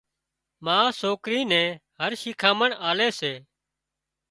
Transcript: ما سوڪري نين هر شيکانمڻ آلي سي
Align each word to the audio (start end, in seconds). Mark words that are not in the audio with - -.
ما 0.65 0.77
سوڪري 1.01 1.41
نين 1.51 1.69
هر 1.99 2.11
شيکانمڻ 2.21 2.69
آلي 2.89 3.09
سي 3.19 3.33